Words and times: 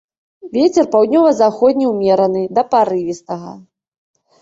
Вецер 0.55 0.87
паўднёва-заходні 0.95 1.85
ўмераны 1.93 2.43
да 2.59 2.67
парывістага. 2.75 3.51